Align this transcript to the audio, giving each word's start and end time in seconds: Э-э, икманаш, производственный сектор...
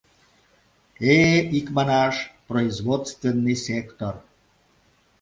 Э-э, 1.13 1.39
икманаш, 1.57 2.15
производственный 2.47 3.55
сектор... 3.65 4.15